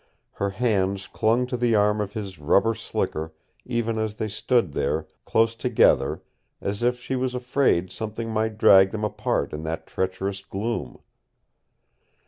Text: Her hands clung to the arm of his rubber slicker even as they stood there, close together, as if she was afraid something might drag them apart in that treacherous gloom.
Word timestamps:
Her 0.31 0.49
hands 0.49 1.07
clung 1.07 1.45
to 1.45 1.55
the 1.55 1.75
arm 1.75 2.01
of 2.01 2.13
his 2.13 2.39
rubber 2.39 2.73
slicker 2.73 3.35
even 3.65 3.99
as 3.99 4.15
they 4.15 4.27
stood 4.29 4.71
there, 4.71 5.05
close 5.25 5.53
together, 5.53 6.23
as 6.59 6.81
if 6.81 6.97
she 6.99 7.15
was 7.15 7.35
afraid 7.35 7.91
something 7.91 8.31
might 8.31 8.57
drag 8.57 8.89
them 8.89 9.03
apart 9.03 9.53
in 9.53 9.61
that 9.61 9.85
treacherous 9.85 10.41
gloom. 10.41 11.01